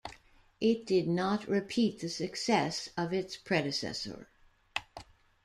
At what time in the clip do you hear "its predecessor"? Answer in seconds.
3.13-4.29